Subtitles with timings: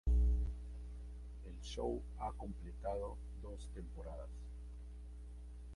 [1.45, 4.29] El show ha completado dos temporadas.